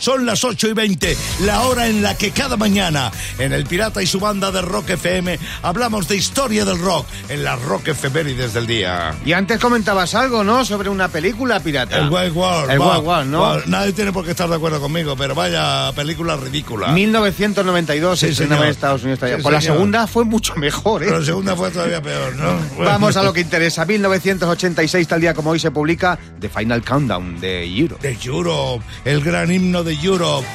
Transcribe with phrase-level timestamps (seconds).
[0.00, 4.02] Son las 8 y 20, la hora en la que cada mañana en El Pirata
[4.02, 8.54] y su banda de Rock FM hablamos de historia del rock en las Rock Efemérides
[8.54, 9.14] del día.
[9.26, 10.64] Y antes comentabas algo, ¿no?
[10.64, 11.98] Sobre una película pirata.
[11.98, 12.70] El Wild World.
[12.70, 13.58] El Wild World, ¿no?
[13.66, 16.88] Nadie tiene por qué estar de acuerdo conmigo, pero vaya película ridícula.
[16.88, 18.64] 1992 Sí, se estrenaba señor.
[18.66, 19.20] en Estados Unidos.
[19.22, 19.76] Sí, Por la señor.
[19.76, 21.06] segunda fue mucho mejor, ¿eh?
[21.08, 22.58] Pero la segunda fue todavía peor, ¿no?
[22.84, 23.84] Vamos a lo que interesa.
[23.84, 28.08] 1986, tal día como hoy, se publica The Final Countdown de Europe.
[28.08, 30.46] de Europe, el gran himno de Europe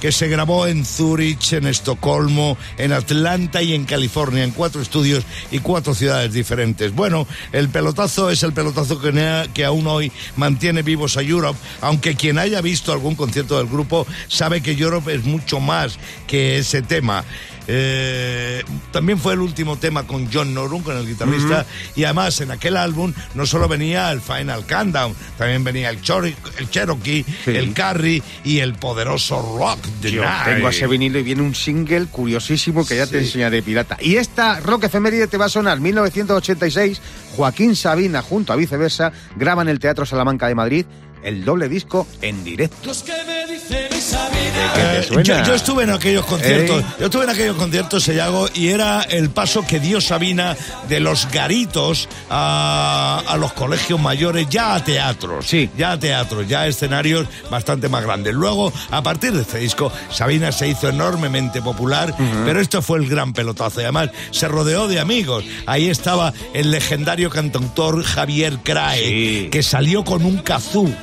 [0.00, 5.24] que se grabó en Zurich, en Estocolmo, en Atlanta y en California, en cuatro estudios
[5.50, 6.94] y cuatro ciudades diferentes.
[6.94, 12.14] Bueno, el pelotazo es el pelotazo que, que aún hoy mantiene vivos a Europe, aunque
[12.14, 16.82] quien haya visto algún concierto del grupo sabe que Europe es mucho más que ese
[16.82, 17.24] tema.
[17.70, 22.50] Eh, también fue el último tema con John Norum, con el guitarrista, y además en
[22.50, 27.50] aquel álbum no solo venía el Final Countdown, también venía el, Chori- el Cherokee, Sí.
[27.50, 30.44] el Carry y el poderoso Rock the Yo Night.
[30.56, 33.98] tengo ese vinilo y viene un single curiosísimo que ya te enseñaré, pirata.
[34.00, 35.78] Y esta rock efeméride te va a sonar.
[35.78, 37.00] 1986,
[37.36, 40.86] Joaquín Sabina junto a viceversa graban en el Teatro Salamanca de Madrid
[41.22, 42.76] el doble disco en directo.
[42.84, 44.72] Los que me dicen esa vida.
[44.74, 45.22] ¿Qué te Eh, suena?
[45.22, 49.30] yo, yo estuve en aquellos conciertos, yo estuve en aquellos conciertos, Sellago, y era el
[49.30, 50.56] paso que dio Sabina
[50.88, 55.46] de los garitos a, a los colegios mayores, ya a teatros.
[55.46, 55.70] Sí.
[55.76, 58.34] Ya a teatros, ya a escenarios bastante más grandes.
[58.34, 63.08] Luego, a partir de este disco, Sabina se hizo enormemente popular, pero esto fue el
[63.08, 63.80] gran pelotazo.
[63.80, 65.44] Y además, se rodeó de amigos.
[65.66, 69.48] Ahí estaba el legendario cantautor Javier Crae, Sí.
[69.50, 70.42] que salió con un.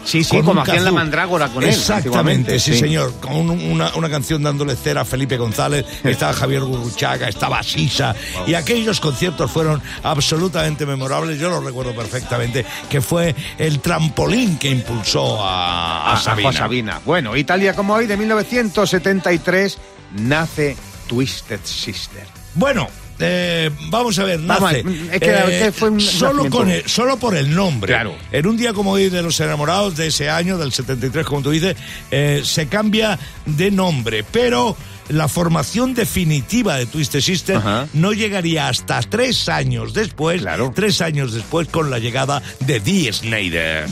[0.05, 0.91] Sí, sí, con como hacían la.
[0.91, 2.79] Mandrágora con él, Exactamente, sí, sí.
[2.79, 7.61] señor con un- una, una canción dándole cera a Felipe González, estaba Javier Gurruchaga, estaba
[7.63, 8.15] Sisa,
[8.47, 14.69] y aquellos conciertos fueron absolutamente memorables, yo lo recuerdo perfectamente, que fue el trampolín que
[14.69, 16.49] impulsó a, a a Sabina.
[16.49, 17.01] Juan Sabina.
[17.05, 19.77] Bueno, Italia como hoy de 1973
[20.17, 20.75] nace
[21.07, 22.25] Twisted Sister.
[22.53, 22.87] Bueno,
[23.19, 24.79] eh, vamos a ver, nace.
[24.79, 27.93] eh, es que- que fue un solo, con el- solo por el nombre.
[27.93, 28.15] Claro.
[28.31, 31.51] En un día como hoy de los enamorados de ese año, del 73, como tú
[31.51, 31.75] dices,
[32.11, 34.75] eh, se cambia de nombre, pero
[35.09, 37.87] la formación definitiva de Twisted Sister Ajá.
[37.93, 40.71] no llegaría hasta tres años después, Claro.
[40.75, 43.85] tres años después con la llegada de Dee Snyder.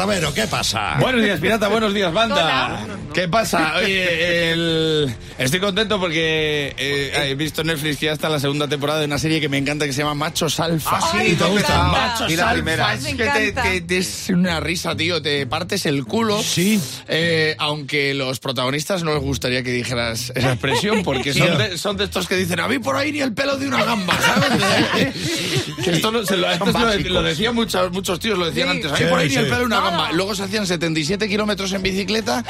[0.00, 0.34] ¿Qué pasa, Clavero?
[0.34, 0.96] ¿Qué pasa?
[0.98, 1.68] Buenos días, pirata.
[1.68, 2.86] Buenos días, banda.
[3.12, 3.74] ¿Qué pasa?
[3.76, 5.14] Oye, el-
[5.44, 9.06] estoy contento porque eh, he visto en Netflix que ya está la segunda temporada de
[9.06, 11.00] una serie que me encanta que se llama Machos Alfa.
[11.12, 11.82] sí, ¿te gusta?
[11.84, 12.54] Machos Y la Alfa.
[12.54, 12.94] primera.
[12.94, 13.62] Es que te, encanta.
[13.62, 15.20] te- te- es una risa, tío.
[15.22, 16.42] Te partes el culo.
[16.42, 16.80] Sí.
[17.08, 21.96] Eh, aunque los protagonistas no les gustaría que dijeras esa expresión porque son de, son
[21.96, 25.14] de estos que dicen a mí por ahí ni el pelo de una gamba, ¿sabes?
[25.84, 28.90] que esto, no- se lo, esto lo- lo decían muchos, muchos tíos, lo decían antes.
[28.90, 30.12] A mí Sí, por ahí ni el pelo de una gamba.
[30.12, 32.44] Luego se hacían 77 kilómetros en bicicleta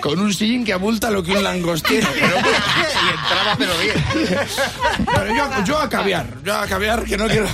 [0.00, 2.06] con con un sillín que abulta lo que un langostino.
[2.40, 2.56] Pero,
[3.04, 4.04] y entraba pero bien.
[5.14, 7.46] pero yo, yo a caviar, yo a caviar que no quiero...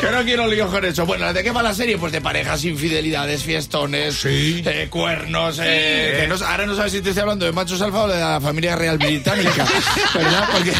[0.00, 1.04] que no quiero lío con eso.
[1.06, 1.98] Bueno, ¿de qué va la serie?
[1.98, 4.62] Pues de parejas, infidelidades, fiestones, Sí.
[4.64, 5.58] eh, cuernos.
[5.62, 8.18] eh, que no- ahora no sabes si te estoy hablando de machos alfa o de
[8.20, 9.66] la familia real británica.
[10.14, 10.48] ¿Verdad?
[10.52, 10.72] Porque...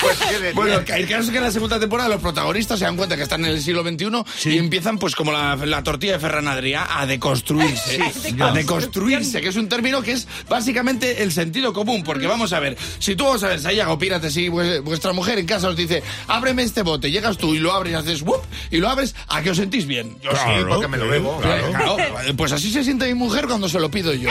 [0.00, 3.16] Pues Bueno, el caso es que en la segunda temporada los protagonistas se dan cuenta
[3.16, 6.46] que están en el siglo XXI y empiezan pues como la, la tortilla de Ferran
[6.46, 7.98] Adrià a deconstruirse.
[8.40, 12.02] a deconstruirse, que es un término que es básicamente el sentido común.
[12.04, 15.38] Porque vamos a ver, si tú vamos a ver, Sayago, pírate, si vu- vuestra mujer
[15.38, 18.42] en casa os dice, ábreme este bote, llegas tú y lo abres y haces whoop,
[18.70, 20.16] y lo abres, ¿a que os sentís bien?
[20.22, 21.38] Yo Claro, Sí, porque me lo bebo.
[21.40, 21.96] Claro, claro.
[22.36, 24.30] Pues así se siente mi mujer cuando se lo pido yo.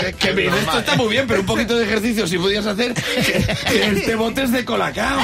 [0.00, 2.66] que, que me dice, esto está muy bien, pero un poquito de ejercicio si podías
[2.66, 5.20] hacer que, que este bote es de colacao.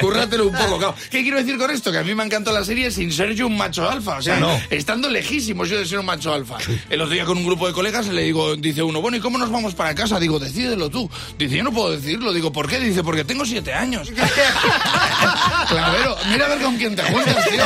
[0.00, 0.94] Cúrratelo un poco.
[1.10, 1.92] ¿Qué quiero decir con esto?
[1.92, 4.18] Que a mí me ha encantado la serie sin ser yo un macho alfa.
[4.18, 4.60] O sea, No.
[4.70, 6.56] estando lejísimos yo de ser un macho alfa.
[6.90, 9.38] El otro día con un grupo de colegas le digo, dice uno, bueno, ¿y cómo
[9.38, 10.18] nos vamos para casa?
[10.20, 11.10] Digo, decídelo tú.
[11.38, 12.32] Dice, yo no puedo decirlo.
[12.32, 12.78] Digo, ¿por qué?
[12.78, 14.10] Dice, porque tengo siete años.
[15.68, 17.62] Clavero, mira a ver con quién te juntas, tío.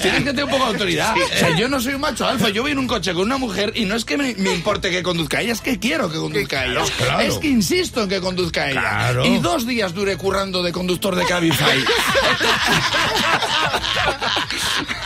[0.00, 1.14] Tienes que tener un poco de autoridad.
[1.16, 2.48] O sea, yo no soy un macho alfa.
[2.50, 4.90] Yo voy en un coche con una mujer y no es que me, me importe
[4.90, 6.82] que conduzca ella, es que quiero que conduzca ella.
[6.98, 7.20] claro.
[7.20, 8.80] Es que insisto en que conduzca ella.
[8.80, 9.26] Claro.
[9.26, 11.84] Y dos días duré currando de conductor de Cabify.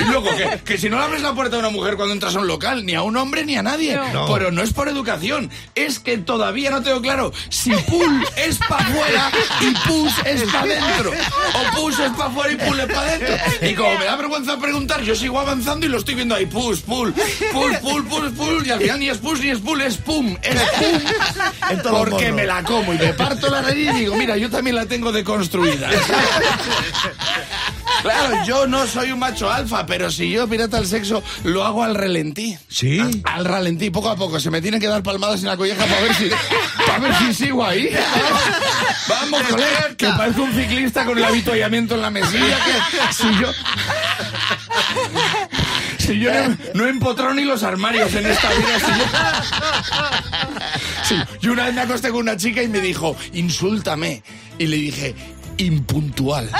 [0.00, 2.34] Y luego, que, que si no le abres la puerta a una mujer cuando entras
[2.36, 3.98] a un local, ni a un hombre ni a nadie.
[4.12, 4.32] No.
[4.32, 8.86] Pero no es por educación, es que todavía no tengo claro si pool es para
[8.86, 9.30] afuera
[9.60, 11.12] y pus es para adentro.
[11.54, 13.36] O pus es para afuera y pool es para adentro.
[13.62, 16.80] Y como me da vergüenza preguntar, yo sigo avanzando y lo estoy viendo ahí, pus,
[16.80, 17.14] pool,
[17.52, 20.36] pool, pool, pool, pool, y al final ni es pus ni es pool, es pum,
[20.42, 21.00] es pum.
[21.70, 24.50] En todo Porque me la como y me parto la nariz y digo, mira, yo
[24.50, 25.90] también la tengo deconstruida.
[28.02, 31.84] Claro, yo no soy un macho alfa, pero si yo pirata el sexo, lo hago
[31.84, 32.58] al relentí.
[32.68, 33.00] ¿Sí?
[33.24, 34.40] Al ralentí, poco a poco.
[34.40, 36.30] Se me tienen que dar palmadas en la colleja para ver si,
[36.86, 37.90] para ver si sigo ahí.
[39.08, 42.58] Vamos, colega, que parezco un ciclista con el avituallamiento en la mesilla.
[42.64, 43.52] Que si yo.
[45.98, 48.78] Si yo no, no empotrado ni los armarios en esta vida.
[48.80, 49.04] Si yo,
[51.04, 54.22] Sí, yo una vez me acosté con una chica y me dijo, insúltame.
[54.58, 55.14] Y le dije,
[55.58, 56.50] impuntual.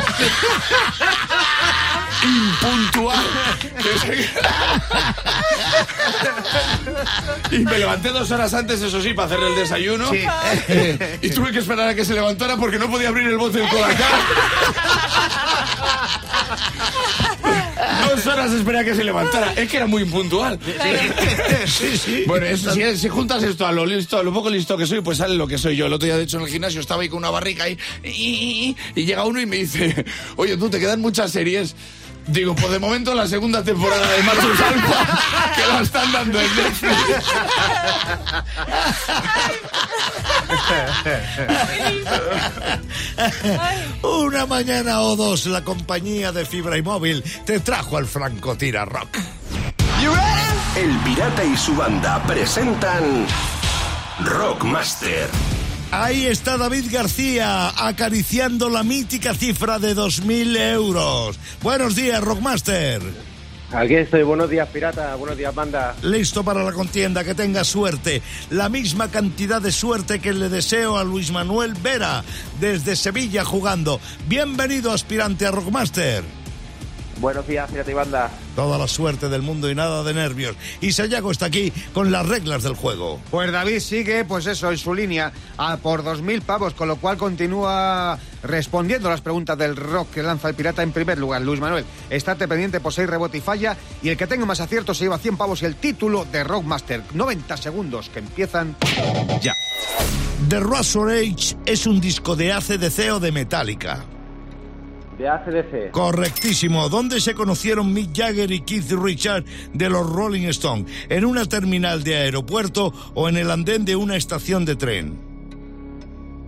[2.25, 3.25] Impuntual.
[7.51, 10.11] y me levanté dos horas antes, eso sí, para hacer el desayuno.
[10.15, 13.59] Eh, y tuve que esperar a que se levantara porque no podía abrir el bote
[13.59, 14.07] del colacao.
[18.11, 19.53] Dos horas esperé a que se levantara.
[19.55, 20.59] Es que era muy impuntual.
[21.67, 22.25] Sí, sí.
[22.27, 25.01] Bueno, eso, si, si juntas esto a lo listo, a lo poco listo que soy,
[25.01, 25.87] pues sale lo que soy yo.
[25.87, 28.09] El otro día, de hecho, en el gimnasio estaba ahí con una barrica ahí, y,
[28.09, 30.05] y- y- y llega uno y me dice,
[30.37, 31.75] oye, tú te quedan muchas series.
[32.27, 36.57] Digo, pues de momento la segunda temporada de Machos Alfa, que la están dando en
[36.57, 36.95] Netflix.
[44.03, 49.19] Una mañana o dos, la compañía de fibra y móvil te trajo al francotira rock.
[50.77, 53.27] El Pirata y su banda presentan
[54.25, 55.29] Rockmaster.
[55.94, 61.39] Ahí está David García acariciando la mítica cifra de 2.000 euros.
[61.61, 63.03] Buenos días, Rockmaster.
[63.73, 65.94] Aquí estoy, buenos días pirata, buenos días banda.
[66.03, 68.23] Listo para la contienda, que tenga suerte.
[68.49, 72.25] La misma cantidad de suerte que le deseo a Luis Manuel Vera
[72.59, 74.00] desde Sevilla jugando.
[74.27, 76.42] Bienvenido, aspirante a Rockmaster.
[77.20, 78.31] Buenos días pirata y banda.
[78.56, 80.56] Toda la suerte del mundo y nada de nervios.
[80.81, 83.20] Y Sayago está aquí con las reglas del juego.
[83.31, 87.17] Pues David sigue, pues eso, en su línea, a por 2.000 pavos, con lo cual
[87.17, 91.43] continúa respondiendo las preguntas del rock que lanza el pirata en primer lugar.
[91.43, 94.98] Luis Manuel, estate pendiente por 6 rebote y falla, y el que tenga más aciertos
[94.98, 97.03] se lleva 100 pavos y el título de Rockmaster.
[97.15, 98.77] 90 segundos que empiezan
[99.41, 99.55] ya.
[100.48, 104.05] The Razor Age es un disco de ACDC o de Metallica.
[105.19, 105.91] De ACDC.
[105.91, 106.89] Correctísimo.
[106.89, 110.87] ¿Dónde se conocieron Mick Jagger y Keith Richards de los Rolling Stones?
[111.09, 115.19] ¿En una terminal de aeropuerto o en el andén de una estación de tren?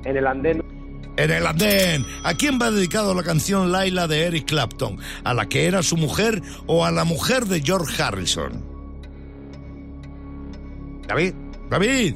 [0.05, 0.63] En el andén.
[1.17, 2.05] En el andén.
[2.25, 4.99] ¿A quién va dedicado la canción Laila de Eric Clapton?
[5.23, 8.65] ¿A la que era su mujer o a la mujer de George Harrison?
[11.07, 11.35] David,
[11.71, 12.15] David,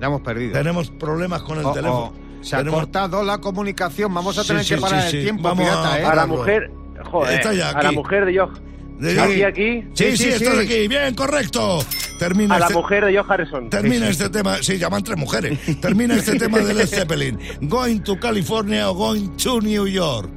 [0.00, 0.52] ya hemos perdido.
[0.52, 2.04] tenemos problemas con el Oh, teléfono.
[2.04, 4.14] oh, Se ha Tenemos- cortado la comunicación.
[4.14, 6.04] Vamos a tener sí, que parar sí, el tiempo, Vamos pirata, a- ¿eh?
[6.04, 6.70] A la mujer.
[7.10, 7.34] Joder.
[7.34, 8.58] Está ya A la mujer de Josh.
[9.00, 9.82] De- Aquí, aquí.
[9.94, 10.60] Sí, sí, Sí, sí, estás sí.
[10.60, 10.86] aquí.
[10.88, 11.80] Bien, correcto.
[12.20, 13.68] termina A la este- mujer de Joe Harrison.
[13.68, 15.58] Termina este tema, sí, llaman tres mujeres.
[15.80, 17.36] Termina este tema de Led Zeppelin.
[17.62, 20.30] Going to California o Going to New York.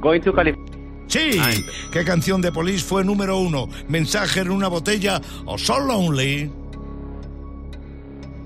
[0.00, 0.72] Going to California.
[1.06, 1.40] Sí,
[1.92, 3.68] ¿qué canción de Police fue número uno?
[3.88, 6.50] Mensaje en una botella o So Lonely.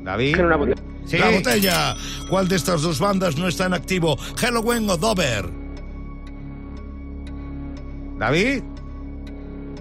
[0.04, 0.36] David.
[0.38, 0.82] En una botella.
[1.08, 1.16] Sí.
[1.16, 1.96] La botella.
[2.28, 4.16] ¿Cuál de estas dos bandas no está en activo?
[4.36, 5.48] Halloween o Dover.
[8.18, 8.62] David.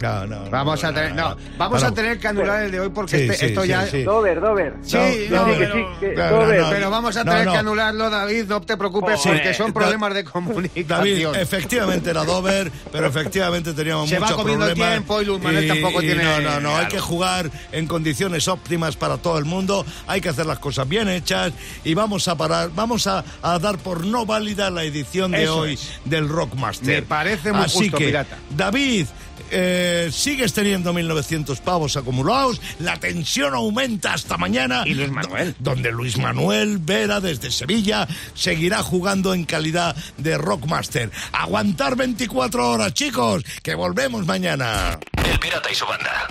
[0.02, 1.30] No, no, no, Vamos a tener, no.
[1.30, 3.68] no, vamos a tener que anular el de hoy porque Sí, este- sí, esto sí,
[3.70, 3.86] ya.
[3.88, 4.04] sí.
[4.04, 4.74] Dover, Dover.
[4.84, 4.98] Sí,
[5.30, 5.68] No, no, que
[6.16, 6.62] no, Dover.
[6.62, 7.52] no, pero vamos a tener no.
[7.52, 8.46] que anularlo, David.
[8.48, 11.36] No te preocupes porque son Da- problemas de David, comunicación.
[11.36, 14.94] efectivamente era Dover, pero efectivamente teníamos Se va muchos comiendo el problemas.
[14.94, 16.90] tiempo y Manuel tampoco tiene- No, no, no, hay Claro.
[16.90, 21.08] que jugar en condiciones óptimas para todo el mundo, hay que hacer las cosas bien
[21.10, 25.44] hechas y vamos a parar, vamos a, a dar por no válida la edición de
[25.44, 26.00] Eso hoy es.
[26.06, 26.88] del Rockmaster.
[26.88, 28.38] Me parece muy Así justo, que, pirata.
[28.50, 29.08] David,
[29.52, 34.84] eh, sigues teniendo 1.900 pavos acumulados, la tensión aumenta hasta mañana.
[34.86, 35.56] Y Luis Manuel.
[35.60, 41.12] do- Donde Luis Manuel Vera, desde Sevilla, seguirá jugando en calidad de Rockmaster.
[41.32, 45.00] Aguantar 24 horas, chicos, que volvemos mañana.
[45.30, 46.28] El Pirata y su banda.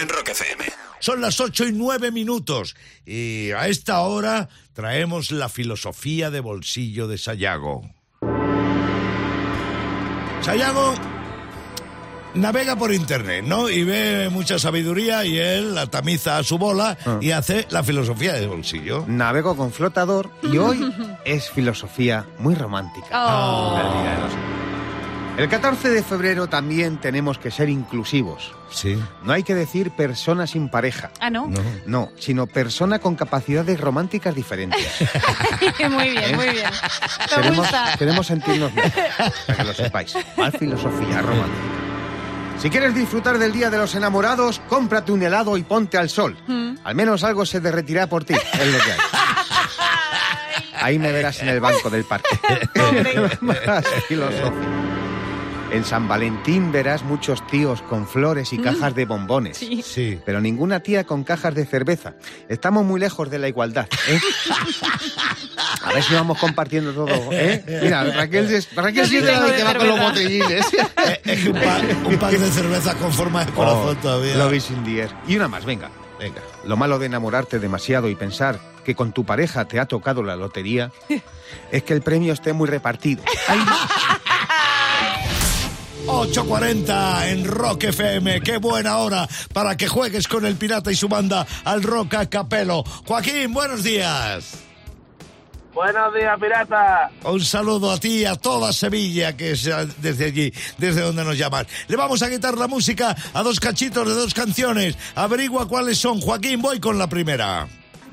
[0.00, 0.64] En Rock FM.
[0.98, 7.06] Son las 8 y 9 minutos y a esta hora traemos la filosofía de bolsillo
[7.06, 7.88] de Sayago.
[10.42, 10.94] Sayago
[12.36, 13.68] navega por internet, ¿no?
[13.68, 18.34] Y ve mucha sabiduría y él la tamiza a su bola y hace la filosofía
[18.34, 19.04] de bolsillo.
[19.06, 20.92] Navego con flotador y hoy
[21.24, 23.08] es filosofía muy romántica.
[23.12, 23.78] Oh.
[23.78, 24.32] El Día de los-
[25.38, 28.52] El 14 de febrero también tenemos que ser inclusivos.
[28.70, 28.98] Sí.
[29.22, 31.10] No hay que decir persona sin pareja.
[31.20, 31.46] Ah, no.
[31.46, 31.60] No.
[31.86, 34.80] No, sino persona con capacidades románticas diferentes.
[35.90, 36.70] muy bien, muy bien.
[37.34, 38.92] Queremos, queremos sentirnos mejor,
[39.46, 40.14] para que lo sepáis.
[40.38, 41.75] Más filosofía romántica.
[42.66, 46.36] Si quieres disfrutar del Día de los Enamorados, cómprate un helado y ponte al sol.
[46.48, 46.78] Mm.
[46.82, 48.98] Al menos algo se derretirá por ti, es lo que hay.
[50.82, 52.36] Ahí me verás en el banco del parque.
[53.40, 53.84] Más.
[55.72, 59.58] En San Valentín verás muchos tíos con flores y cajas de bombones.
[59.58, 59.82] Sí.
[59.82, 60.18] Sí.
[60.24, 62.14] Pero ninguna tía con cajas de cerveza.
[62.48, 64.20] Estamos muy lejos de la igualdad, ¿eh?
[65.82, 67.62] A ver si vamos compartiendo todo, ¿eh?
[67.82, 70.66] Mira, Raquel, es- Raquel sí siempre tengo la que va con los botellines.
[71.06, 74.34] Eh, Es que un, pa- un pack de cerveza con forma de corazón todavía.
[74.36, 75.10] Lo in the air.
[75.28, 75.88] Y una más, venga.
[76.18, 76.40] Venga.
[76.64, 80.34] Lo malo de enamorarte demasiado y pensar que con tu pareja te ha tocado la
[80.34, 80.90] lotería
[81.70, 83.22] es que el premio esté muy repartido.
[83.46, 83.60] Ay,
[86.06, 88.40] 8.40 en Rock FM.
[88.40, 92.26] Qué buena hora para que juegues con el pirata y su banda al Rock a
[92.30, 92.84] Capelo.
[93.06, 94.58] Joaquín, buenos días.
[95.74, 97.10] Buenos días, pirata.
[97.24, 101.24] Un saludo a ti y a toda Sevilla, que es eh, desde allí, desde donde
[101.24, 101.66] nos llamas.
[101.88, 104.96] Le vamos a quitar la música a dos cachitos de dos canciones.
[105.16, 106.20] Averigua cuáles son.
[106.20, 107.68] Joaquín, voy con la primera.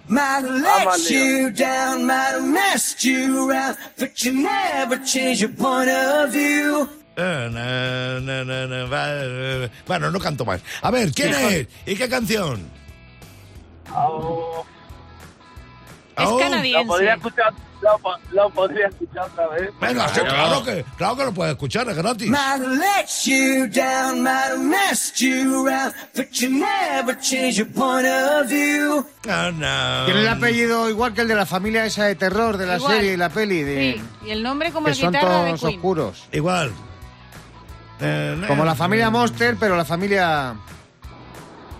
[0.10, 5.40] Might have Vamos, let you down, might have messed you around, but you never change
[5.40, 6.90] your point of view.
[9.88, 10.62] Bueno, no canto más.
[10.82, 11.68] A ver, ¿quién es?
[11.86, 12.62] ¿Y qué canción?
[13.96, 14.66] Oh,
[16.18, 16.80] Es Oh, canadiense.
[16.80, 19.70] lo podría escuchar, lo, po- lo podría escuchar otra vez.
[19.82, 22.30] Venga, sí, claro que, claro que lo puedes escuchar, es gratis.
[22.30, 27.68] Might have let you down, might have messed you around, but you never change your
[27.72, 29.06] point of view.
[29.26, 30.06] No.
[30.06, 32.94] Tiene el apellido igual que el de la familia esa de terror de la Igual.
[32.96, 33.64] serie y la peli.
[33.64, 35.76] De, Sí, y el nombre como que la son guitarra de todos Queen.
[35.78, 36.28] oscuros.
[36.32, 36.72] Igual.
[38.00, 40.56] Eh, Como la eh, familia Monster, pero la familia...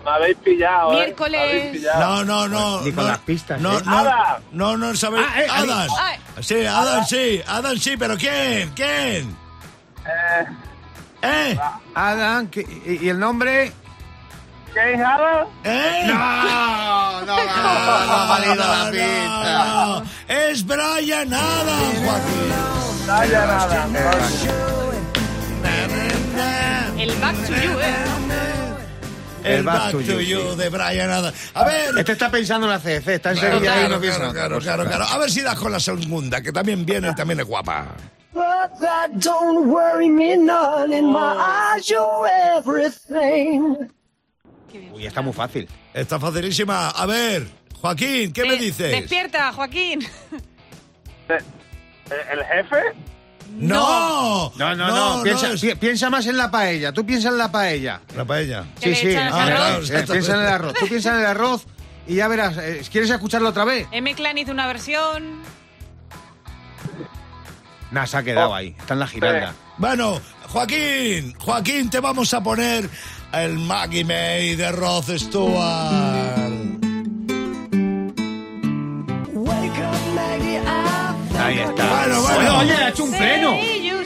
[0.04, 0.96] Me habéis pillado, ¿eh?
[0.96, 1.40] Miércoles.
[1.40, 2.24] Me habéis pillado.
[2.24, 2.80] No, no, no.
[2.82, 3.82] Ni con no, las pistas, No, ¿eh?
[3.86, 4.42] no, Adam.
[4.52, 5.24] no, no, ¿sabes?
[5.26, 5.88] Ah, eh, Adam.
[5.98, 6.18] Ay.
[6.42, 8.70] Sí, Adam sí, Adam sí, pero ¿quién?
[8.74, 9.34] ¿Quién?
[10.06, 10.46] Eh,
[11.22, 11.58] ¿Eh?
[11.94, 13.72] Adam, ¿qué- y, el nombre?
[14.74, 15.46] ¿James Adam?
[15.64, 16.02] ¿Eh?
[16.06, 19.64] No, no, no, no, ha valido la No, pista.
[19.64, 20.04] no.
[20.28, 23.06] Es Brian Adam, Joaquín.
[23.06, 24.73] Vaya nada.
[27.04, 27.94] El Back to You, ¿eh?
[29.44, 31.34] El Back to You de Brian Adam.
[31.52, 31.98] A ver.
[31.98, 34.60] Este está pensando en la CDC, está en Claro, Sevilla y claro, no claro, claro,
[34.60, 35.04] claro, claro.
[35.04, 37.88] A ver si das con la segunda, que también viene y también es guapa.
[38.32, 40.96] But that don't worry me none.
[40.96, 41.36] In my
[41.76, 43.86] eyes, you're everything.
[44.92, 45.68] Uy, está muy fácil.
[45.92, 46.88] Está facilísima.
[46.88, 47.46] A ver,
[47.82, 48.90] Joaquín, ¿qué me De- dices?
[48.92, 50.00] Despierta, Joaquín.
[51.28, 51.38] Eh,
[52.32, 52.82] ¿El jefe?
[53.50, 56.92] No, No, no, no, piensa, es- piensa más en la paella.
[56.92, 58.00] Tú piensas en la paella.
[58.16, 58.64] La paella.
[58.80, 59.56] Echas Ah, arroz.
[59.56, 60.12] claro, Eh, exacto.
[60.12, 60.74] piensa en el arroz.
[60.74, 61.66] Tú piensas en el arroz
[62.06, 62.56] y ya verás.
[62.58, 63.86] eh, ¿Quieres escucharlo otra vez?
[63.92, 64.14] M.
[64.14, 65.40] Clan hizo una versión.
[67.90, 68.74] Nah, se ha quedado ahí.
[68.78, 69.54] Está en la giralda.
[69.78, 72.88] Bueno, Joaquín, Joaquín, te vamos a poner
[73.32, 76.43] el Maggie May de Rod Stewart.
[81.44, 81.84] Ahí está.
[81.88, 82.58] Bueno, bueno.
[82.58, 83.50] Oye, oye, ha hecho un Sí, pleno.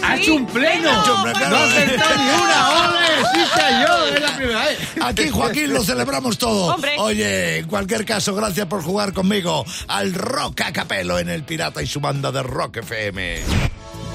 [0.03, 0.91] Ha hecho un pleno.
[1.07, 2.69] No ha acertado ni una.
[2.89, 3.09] ¡Ole!
[3.35, 4.09] Sí, señor.
[4.17, 4.79] Es la primera vez.
[5.03, 6.75] Aquí, Joaquín, lo celebramos todo.
[6.75, 6.97] Hombre.
[6.99, 11.83] Oye, en cualquier caso, gracias por jugar conmigo al Rock a Capelo en El Pirata
[11.83, 13.39] y su banda de Rock FM.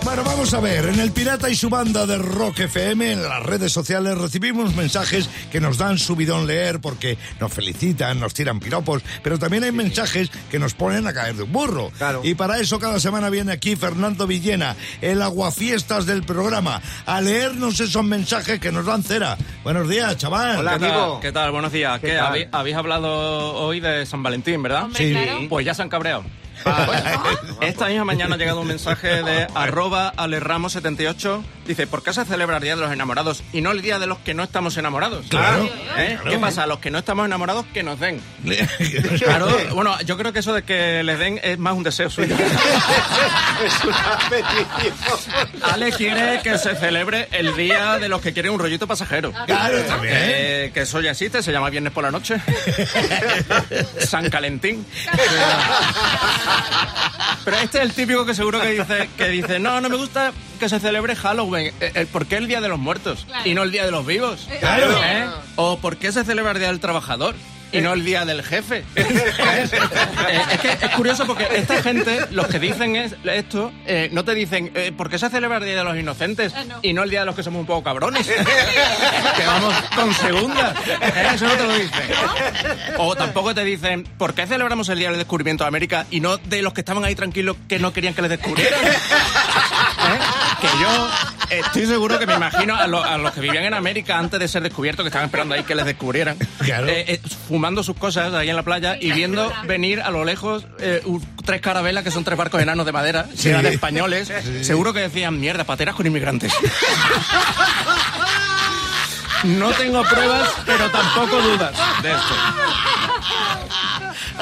[0.03, 3.41] Bueno, vamos a ver, en El Pirata y su banda de Rock FM, en las
[3.41, 9.01] redes sociales, recibimos mensajes que nos dan subidón leer porque nos felicitan, nos tiran piropos,
[9.23, 11.89] pero también hay mensajes que nos ponen a caer de un burro.
[11.97, 12.19] Claro.
[12.23, 17.79] Y para eso cada semana viene aquí Fernando Villena, el aguafiestas del programa, a leernos
[17.79, 19.37] esos mensajes que nos dan cera.
[19.63, 20.57] Buenos días, chaval.
[20.59, 20.91] Hola, ¿Qué tal?
[20.91, 21.19] amigo.
[21.21, 21.51] ¿Qué tal?
[21.51, 21.99] Buenos días.
[22.01, 22.25] ¿Qué ¿Qué, tal?
[22.27, 24.83] habéis, habéis hablado hoy de San Valentín, verdad?
[24.83, 25.11] Hombre, Sí.
[25.13, 25.39] claro.
[25.49, 26.23] Pues ya se han cabreado.
[27.61, 31.43] Esta misma mañana ha llegado un mensaje de arroba alerramos78.
[31.65, 34.07] Dice, ¿por qué se celebra el Día de los Enamorados y no el Día de
[34.07, 35.25] los que no estamos enamorados?
[35.29, 35.63] Claro.
[35.97, 36.17] ¿Eh?
[36.21, 36.29] Claro.
[36.29, 36.63] ¿Qué pasa?
[36.63, 38.21] A los que no estamos enamorados, que nos den.
[38.43, 39.47] Claro.
[39.47, 42.35] Claro, bueno, yo creo que eso de que les den es más un deseo suyo.
[43.63, 45.61] Es una petición.
[45.61, 49.31] Ale quiere que se celebre el día de los que quieren un rollito pasajero.
[49.45, 50.13] Claro, también.
[50.17, 52.35] Eh, que eso ya existe, se llama Viernes por la Noche.
[53.99, 54.85] San Calentín.
[57.45, 60.31] Pero este es el típico que seguro que dice, que dice, no, no me gusta
[60.59, 61.73] que se celebre Halloween.
[61.81, 63.25] Eh, eh, ¿Por qué el Día de los Muertos?
[63.25, 63.49] Claro.
[63.49, 64.47] Y no el Día de los Vivos.
[64.59, 64.91] Claro.
[65.03, 65.25] ¿Eh?
[65.55, 67.35] ¿O por qué se celebra el Día del Trabajador?
[67.73, 68.83] Y no el día del jefe.
[68.95, 74.23] Eh, es que es curioso porque esta gente, los que dicen es- esto, eh, no
[74.23, 76.53] te dicen, eh, ¿por qué se celebra el Día de los Inocentes?
[76.55, 76.79] Ah, no.
[76.81, 78.25] Y no el Día de los que somos un poco cabrones.
[79.37, 80.73] que vamos con segunda.
[81.01, 82.01] Eh, Eso no te lo dicen.
[82.97, 86.37] O tampoco te dicen, ¿por qué celebramos el Día del Descubrimiento de América y no
[86.37, 88.79] de los que estaban ahí tranquilos que no querían que les descubrieran?
[88.85, 90.19] ¿Eh?
[90.61, 91.09] Que yo
[91.49, 94.47] estoy seguro que me imagino a, lo- a los que vivían en América antes de
[94.47, 96.87] ser descubiertos, que estaban esperando ahí que les descubrieran, Claro.
[97.63, 101.01] Fumando sus cosas ahí en la playa y viendo venir a lo lejos eh,
[101.45, 103.51] tres carabelas que son tres barcos enanos de madera, Sí.
[103.51, 104.29] de españoles.
[104.63, 106.51] Seguro que decían, mierda, pateras con inmigrantes.
[109.45, 112.33] No tengo pruebas, pero tampoco dudas de esto.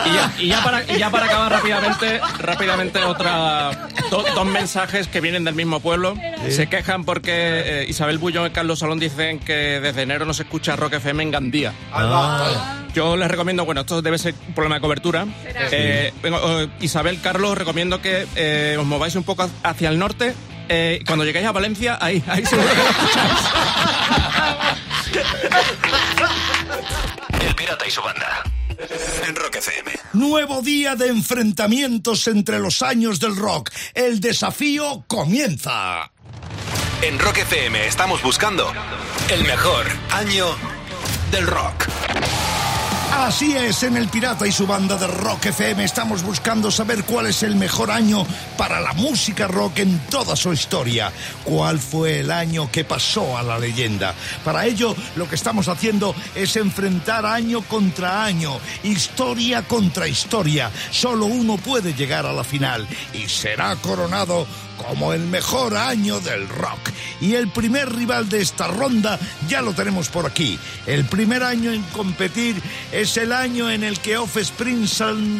[0.06, 5.08] Y ya, y ya para, y ya para acabar rápidamente, rápidamente otra do- dos mensajes
[5.08, 6.16] que vienen del mismo pueblo.
[6.50, 10.44] Se quejan porque eh, Isabel Bullón y Carlos Salón dicen que desde enero no se
[10.44, 11.74] escucha Rock FM en Gandía.
[12.94, 15.26] Yo les recomiendo, bueno, esto debe ser un problema de cobertura.
[15.72, 20.34] Eh, eh, Isabel, Carlos, recomiendo que eh, os mováis un poco hacia el norte.
[20.70, 23.40] eh, cuando lleguéis a Valencia, ahí, ahí seguro que lo escucháis.
[27.48, 28.44] El Pirata y su banda.
[29.28, 29.92] En Rock FM.
[30.14, 33.70] Nuevo día de enfrentamientos entre los años del rock.
[33.94, 36.12] El desafío comienza.
[37.02, 38.72] En Rock FM estamos buscando
[39.30, 40.48] el mejor año
[41.32, 41.88] del rock.
[43.14, 47.28] Así es, en El Pirata y su banda de Rock FM estamos buscando saber cuál
[47.28, 48.26] es el mejor año
[48.58, 51.12] para la música rock en toda su historia.
[51.44, 54.16] ¿Cuál fue el año que pasó a la leyenda?
[54.46, 60.72] Para ello, lo que estamos haciendo es enfrentar año contra año, historia contra historia.
[60.90, 64.48] Solo uno puede llegar a la final y será coronado
[64.84, 66.90] como el mejor año del rock.
[67.20, 70.60] Y el primer rival de esta ronda ya lo tenemos por aquí.
[70.86, 74.88] El primer año en competir es el año en el que Offspring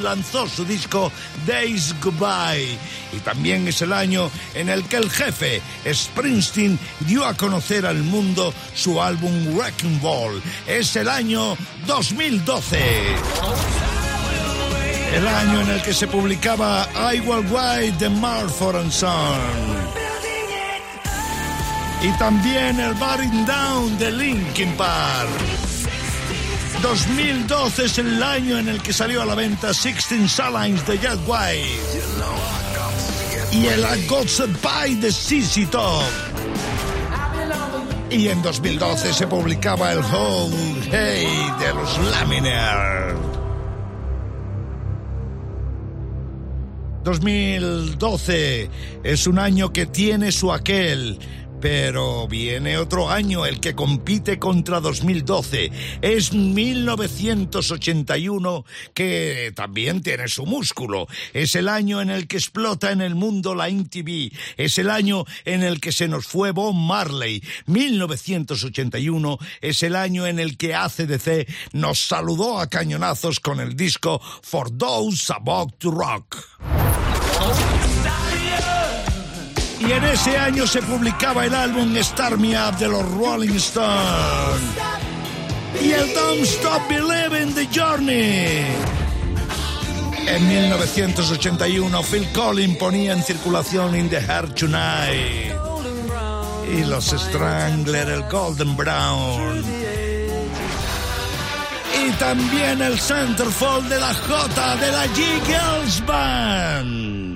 [0.02, 1.12] lanzó su disco
[1.46, 2.78] Days Goodbye.
[3.14, 8.04] Y también es el año en el que el jefe Springsteen dio a conocer al
[8.04, 10.42] mundo su álbum Wrecking Ball.
[10.68, 13.81] Es el año 2012.
[15.14, 19.92] El año en el que se publicaba I Will White de Marford and Son.
[22.02, 25.30] Y también el Burning Down de Linkin Park.
[26.82, 31.20] 2012 es el año en el que salió a la venta Sixteen Salines de Jack
[31.28, 32.02] White.
[33.52, 36.04] Y el I Got Pie de CC Top.
[38.10, 40.56] Y en 2012 se publicaba el Whole
[40.90, 41.28] Hey
[41.60, 43.31] de los Laminaires.
[47.04, 48.70] 2012
[49.04, 51.20] es un año que tiene su aquel,
[51.62, 55.72] pero viene otro año el que compite contra 2012.
[56.02, 61.08] Es 1981 que también tiene su músculo.
[61.34, 64.32] Es el año en el que explota en el mundo la MTV.
[64.58, 67.44] Es el año en el que se nos fue Bob Marley.
[67.68, 74.20] 1981 es el año en el que ACDC nos saludó a cañonazos con el disco
[74.42, 76.38] For Those About to Rock.
[79.82, 84.62] Y en ese año se publicaba el álbum Star Me Up de los Rolling Stones.
[85.82, 88.66] Y el Don't Stop Believing the Journey.
[90.28, 95.56] En 1981, Phil Collins ponía en circulación In the Heart Tonight.
[96.72, 99.64] Y los Strangler, el Golden Brown.
[102.06, 107.31] Y también el Centerfold de la J de la G Girls Band.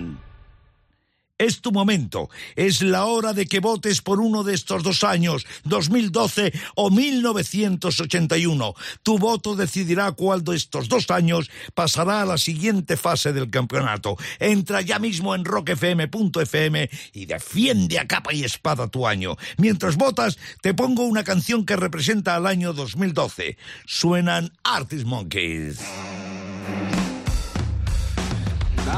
[1.37, 5.45] Es tu momento, es la hora de que votes por uno de estos dos años,
[5.65, 8.73] 2012 o 1981.
[9.03, 14.15] Tu voto decidirá cuál de estos dos años pasará a la siguiente fase del campeonato.
[14.39, 19.35] Entra ya mismo en rockfm.fm y defiende a capa y espada tu año.
[19.57, 23.57] Mientras votas, te pongo una canción que representa al año 2012.
[23.85, 25.81] Suenan Artist Monkeys.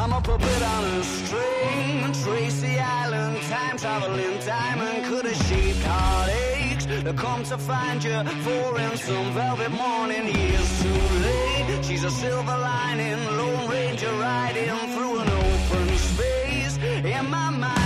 [0.07, 7.03] I'm a puppet on a string, Tracy Island, time traveling diamond could have shaped heartaches.
[7.03, 11.83] To come to find you for in some velvet morning, years too late.
[11.83, 16.77] She's a silver lining, Lone Ranger riding through an open space.
[17.03, 17.76] In my mind,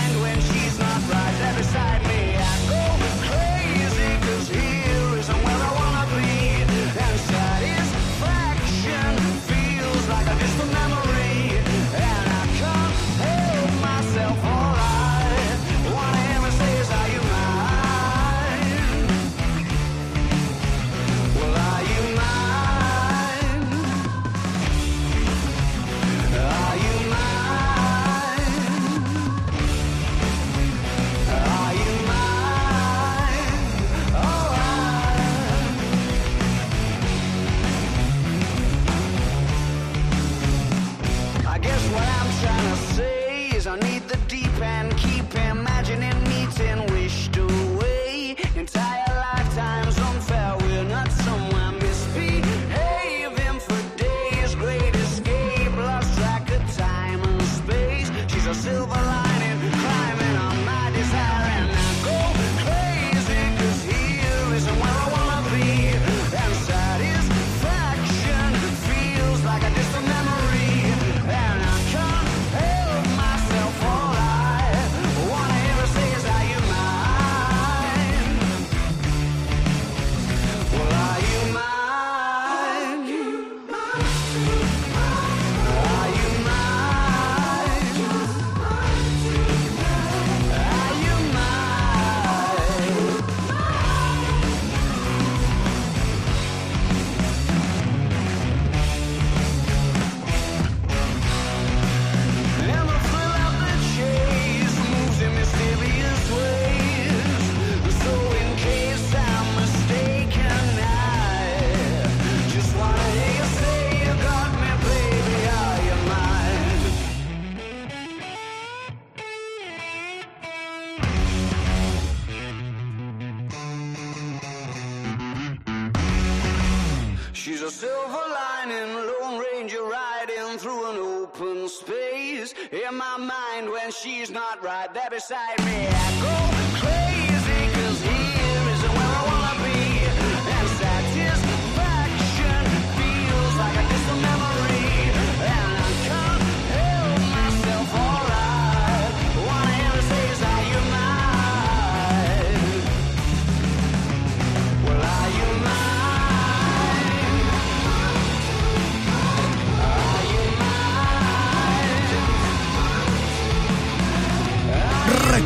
[132.92, 136.51] My mind, when she's not right there beside me, I go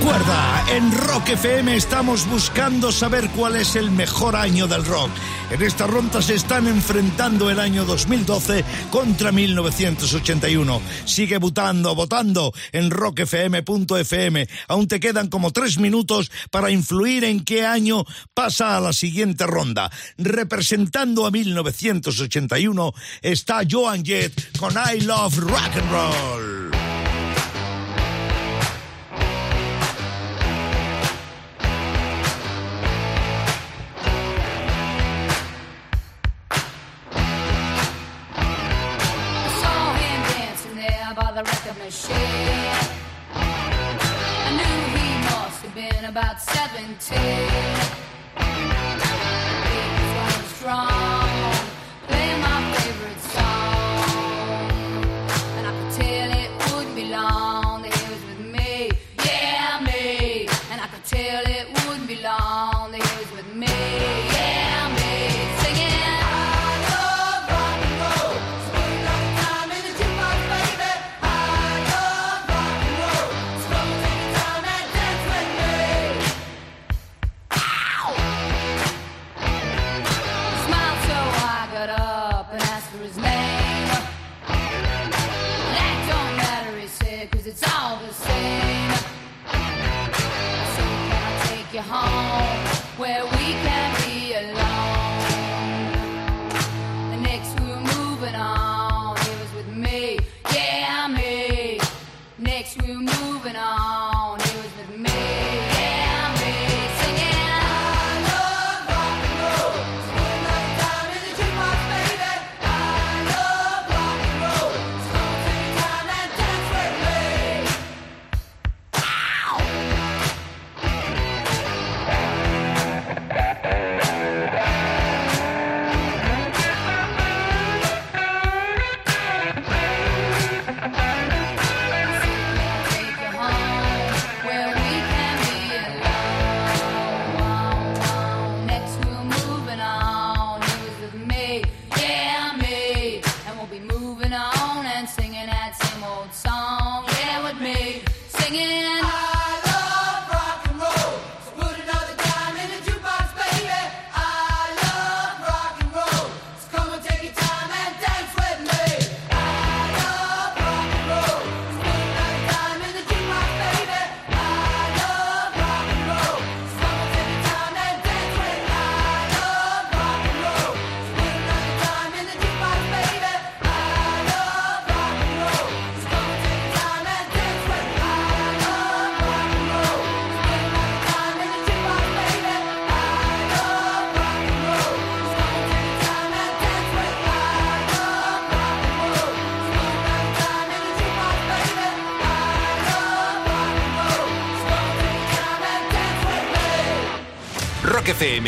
[0.05, 5.09] Recuerda, en Rock FM estamos buscando saber cuál es el mejor año del rock.
[5.49, 10.79] En esta ronda se están enfrentando el año 2012 contra 1981.
[11.05, 14.47] Sigue votando, votando en rockfm.fm.
[14.67, 19.47] Aún te quedan como tres minutos para influir en qué año pasa a la siguiente
[19.47, 19.89] ronda.
[20.19, 27.04] Representando a 1981 está Joan Jett con I Love Rock and Roll.
[41.35, 42.15] The record machine.
[43.33, 47.17] I knew he must have been about 17.
[49.67, 49.83] He
[50.15, 51.04] was strong,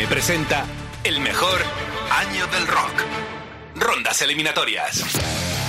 [0.09, 0.65] Presenta
[1.03, 1.61] el mejor
[2.09, 3.03] año del rock.
[3.75, 5.03] Rondas eliminatorias.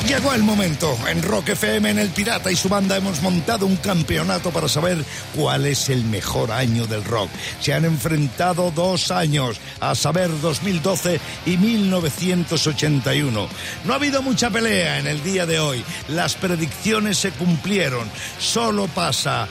[0.07, 0.96] Llegó el momento.
[1.09, 5.05] En Rock FM, en El Pirata y su banda hemos montado un campeonato para saber
[5.35, 7.29] cuál es el mejor año del rock.
[7.61, 13.48] Se han enfrentado dos años, a saber 2012 y 1981.
[13.85, 15.85] No ha habido mucha pelea en el día de hoy.
[16.09, 18.09] Las predicciones se cumplieron.
[18.38, 19.48] Solo pasa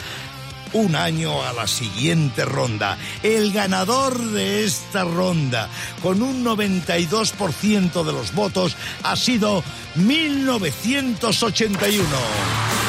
[0.73, 2.97] un año a la siguiente ronda.
[3.23, 5.69] El ganador de esta ronda,
[6.01, 9.63] con un 92% de los votos, ha sido
[9.95, 12.86] 1981.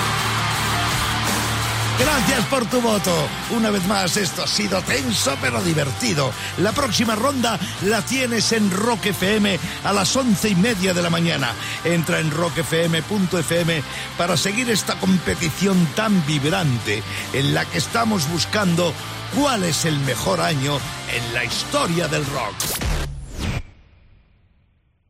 [1.99, 3.13] Gracias por tu voto.
[3.51, 6.33] Una vez más, esto ha sido tenso pero divertido.
[6.59, 11.11] La próxima ronda la tienes en Rock FM a las once y media de la
[11.11, 11.53] mañana.
[11.85, 13.83] Entra en rockfm.fm
[14.17, 18.93] para seguir esta competición tan vibrante en la que estamos buscando
[19.35, 20.79] cuál es el mejor año
[21.13, 22.98] en la historia del rock.